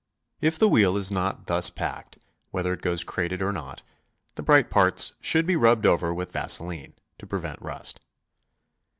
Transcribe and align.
If 0.39 0.57
the 0.57 0.67
wheel 0.67 0.97
is 0.97 1.11
not 1.11 1.45
thus 1.45 1.69
packed, 1.69 2.17
whether 2.49 2.73
it 2.73 2.81
goes 2.81 3.03
crated 3.03 3.39
or 3.39 3.51
not, 3.51 3.83
the 4.33 4.41
bright 4.41 4.71
parts 4.71 5.13
should 5.21 5.45
be 5.45 5.55
rubbed 5.55 5.85
over 5.85 6.11
with 6.11 6.31
vaseline 6.33 6.93
to 7.19 7.27
prevent 7.27 7.61
rust. 7.61 7.99